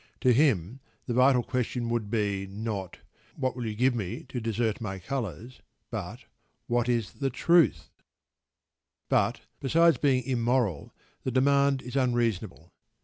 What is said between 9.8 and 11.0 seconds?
being immoral,